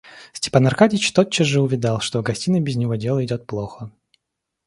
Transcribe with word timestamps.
Степан 0.33 0.65
Аркадьич 0.65 1.13
тотчас 1.13 1.45
же 1.45 1.61
увидал, 1.61 1.99
что 1.99 2.17
в 2.17 2.23
гостиной 2.23 2.59
без 2.59 2.75
него 2.75 2.95
дело 2.95 3.23
идет 3.23 3.45
плохо. 3.45 3.91